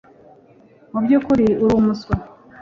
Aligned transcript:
Mubyukuri 0.91 1.47
uri 1.63 1.73
umuswa 1.79 2.15